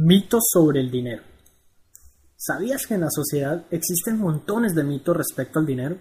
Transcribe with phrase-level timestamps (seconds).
[0.00, 1.24] Mitos sobre el dinero.
[2.36, 5.98] ¿Sabías que en la sociedad existen montones de mitos respecto al dinero?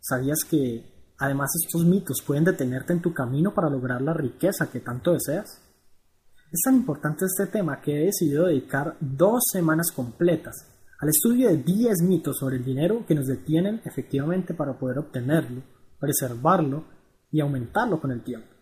[0.00, 4.80] ¿Sabías que además estos mitos pueden detenerte en tu camino para lograr la riqueza que
[4.80, 5.60] tanto deseas?
[6.50, 10.56] Es tan importante este tema que he decidido dedicar dos semanas completas
[10.98, 15.62] al estudio de 10 mitos sobre el dinero que nos detienen efectivamente para poder obtenerlo,
[16.00, 16.84] preservarlo
[17.30, 18.53] y aumentarlo con el tiempo.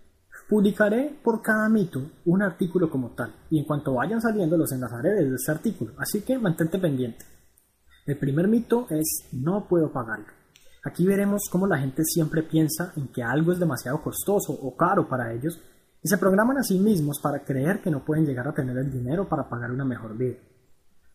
[0.53, 5.15] Publicaré por cada mito un artículo como tal, y en cuanto vayan saliendo los enlazaré
[5.15, 7.25] desde este artículo, así que mantente pendiente.
[8.05, 10.27] El primer mito es no puedo pagarlo.
[10.85, 15.09] Aquí veremos cómo la gente siempre piensa en que algo es demasiado costoso o caro
[15.09, 15.59] para ellos
[16.03, 18.93] y se programan a sí mismos para creer que no pueden llegar a tener el
[18.93, 20.37] dinero para pagar una mejor vida.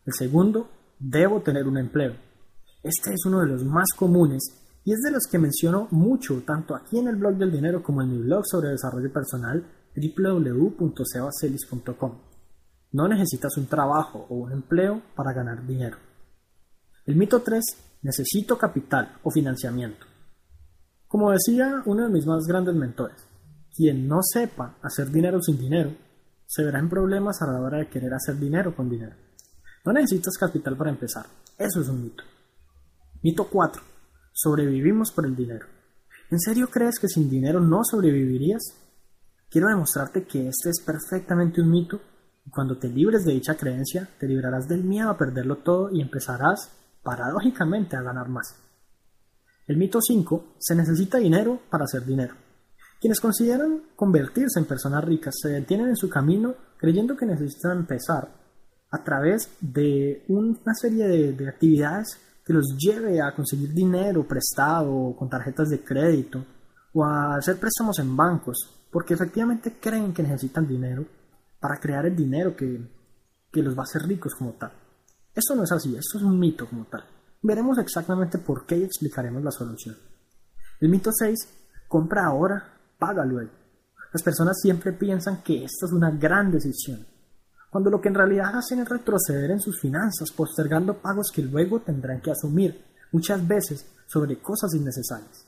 [0.04, 2.16] El segundo, debo tener un empleo.
[2.82, 4.42] Este es uno de los más comunes
[4.88, 8.00] y es de los que menciono mucho tanto aquí en el blog del dinero como
[8.00, 9.62] en mi blog sobre desarrollo personal
[9.94, 12.18] www.sebacelis.com.
[12.92, 15.98] No necesitas un trabajo o un empleo para ganar dinero.
[17.04, 17.62] El mito 3,
[18.00, 20.06] necesito capital o financiamiento.
[21.06, 23.22] Como decía uno de mis más grandes mentores,
[23.76, 25.94] quien no sepa hacer dinero sin dinero,
[26.46, 29.16] se verá en problemas a la hora de querer hacer dinero con dinero.
[29.84, 31.26] No necesitas capital para empezar,
[31.58, 32.24] eso es un mito.
[33.22, 33.97] Mito 4.
[34.40, 35.66] Sobrevivimos por el dinero.
[36.30, 38.62] ¿En serio crees que sin dinero no sobrevivirías?
[39.50, 42.00] Quiero demostrarte que este es perfectamente un mito
[42.46, 46.00] y cuando te libres de dicha creencia te librarás del miedo a perderlo todo y
[46.00, 46.70] empezarás,
[47.02, 48.54] paradójicamente, a ganar más.
[49.66, 50.54] El mito 5.
[50.60, 52.36] Se necesita dinero para hacer dinero.
[53.00, 58.28] Quienes consideran convertirse en personas ricas se detienen en su camino creyendo que necesitan empezar
[58.88, 65.14] a través de una serie de, de actividades que los lleve a conseguir dinero prestado
[65.14, 66.42] con tarjetas de crédito
[66.94, 71.04] o a hacer préstamos en bancos, porque efectivamente creen que necesitan dinero
[71.60, 72.80] para crear el dinero que,
[73.52, 74.72] que los va a hacer ricos como tal.
[75.34, 77.04] Esto no es así, esto es un mito como tal.
[77.42, 79.98] Veremos exactamente por qué y explicaremos la solución.
[80.80, 81.36] El mito 6,
[81.86, 82.64] compra ahora,
[82.98, 83.50] paga luego.
[84.10, 87.06] Las personas siempre piensan que esta es una gran decisión,
[87.70, 91.80] cuando lo que en realidad hacen es retroceder en sus finanzas, postergando pagos que luego
[91.80, 95.44] tendrán que asumir, muchas veces sobre cosas innecesarias.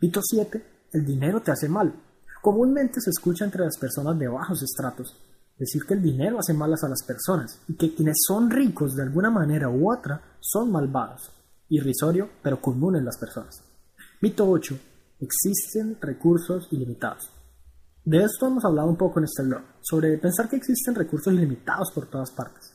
[0.00, 0.88] Mito 7.
[0.92, 1.94] El dinero te hace mal.
[2.42, 5.16] Comúnmente se escucha entre las personas de bajos estratos
[5.62, 9.02] decir que el dinero hace malas a las personas y que quienes son ricos de
[9.02, 11.30] alguna manera u otra son malvados.
[11.68, 13.62] Irrisorio, pero común en las personas.
[14.20, 14.78] Mito 8.
[15.20, 17.30] Existen recursos ilimitados.
[18.04, 21.92] De esto hemos hablado un poco en este blog, sobre pensar que existen recursos ilimitados
[21.94, 22.74] por todas partes.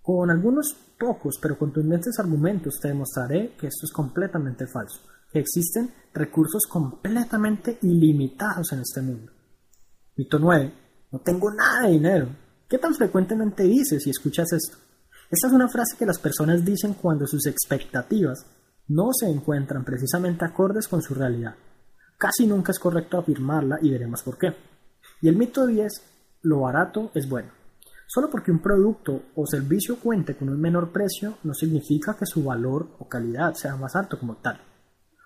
[0.00, 5.00] Con algunos pocos pero contundentes argumentos te demostraré que esto es completamente falso,
[5.32, 9.32] que existen recursos completamente ilimitados en este mundo.
[10.16, 10.72] Mito 9.
[11.10, 12.28] No tengo nada de dinero.
[12.68, 14.76] ¿Qué tan frecuentemente dices y escuchas esto?
[15.30, 18.46] Esta es una frase que las personas dicen cuando sus expectativas
[18.86, 21.56] no se encuentran precisamente acordes con su realidad.
[22.18, 24.52] Casi nunca es correcto afirmarla y veremos por qué.
[25.22, 25.88] Y el mito 10,
[26.42, 27.52] lo barato es bueno.
[28.08, 32.42] Solo porque un producto o servicio cuente con un menor precio no significa que su
[32.42, 34.60] valor o calidad sea más alto como tal.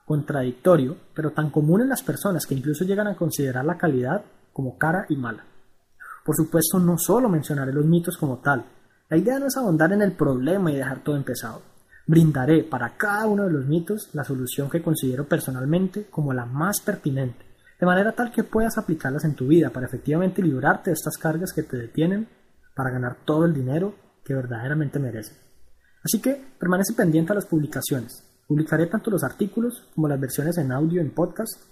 [0.05, 4.23] Contradictorio, pero tan común en las personas que incluso llegan a considerar la calidad
[4.53, 5.47] como cara y mala.
[6.27, 8.67] Por supuesto, no solo mencionaré los mitos como tal.
[9.09, 11.63] La idea no es ahondar en el problema y dejar todo empezado.
[12.07, 16.81] Brindaré para cada uno de los mitos la solución que considero personalmente como la más
[16.81, 17.45] pertinente,
[17.79, 21.53] de manera tal que puedas aplicarlas en tu vida para efectivamente librarte de estas cargas
[21.53, 22.29] que te detienen
[22.75, 25.39] para ganar todo el dinero que verdaderamente mereces.
[26.05, 28.25] Así que permanece pendiente a las publicaciones.
[28.47, 31.63] Publicaré tanto los artículos como las versiones en audio en podcast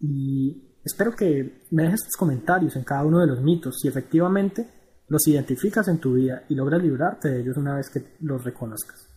[0.00, 4.68] y espero que me dejes tus comentarios en cada uno de los mitos si efectivamente
[5.08, 9.15] los identificas en tu vida y logras librarte de ellos una vez que los reconozcas.